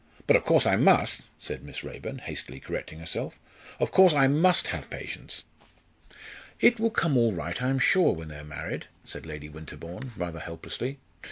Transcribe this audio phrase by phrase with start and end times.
[0.25, 3.39] But, of course, I must" said Miss Raeburn, hastily correcting herself
[3.79, 5.43] "of course, I must have patience."
[6.59, 10.11] "It will all come right, I am sure, when they are married," said Lady Winterbourne,
[10.17, 10.97] rather helplessly.